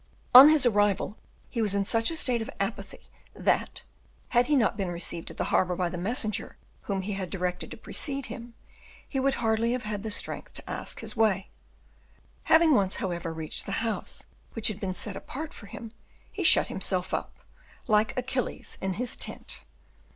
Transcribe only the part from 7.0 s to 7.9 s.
he had directed to